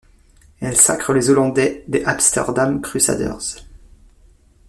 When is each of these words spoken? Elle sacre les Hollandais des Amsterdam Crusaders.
Elle 0.61 0.77
sacre 0.77 1.13
les 1.13 1.29
Hollandais 1.29 1.85
des 1.87 2.03
Amsterdam 2.05 2.81
Crusaders. 2.81 3.57